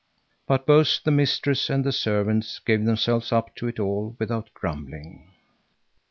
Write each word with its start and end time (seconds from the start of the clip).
But 0.47 0.65
both 0.65 1.03
the 1.03 1.11
mistress 1.11 1.69
and 1.69 1.83
the 1.83 1.91
servants 1.91 2.57
gave 2.57 2.85
themselves 2.85 3.31
up 3.31 3.55
to 3.57 3.67
it 3.67 3.79
all 3.79 4.15
without 4.17 4.51
grumbling. 4.55 5.29